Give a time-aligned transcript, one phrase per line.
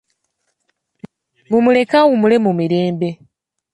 [1.49, 3.09] Mumuleke awummule mirembe.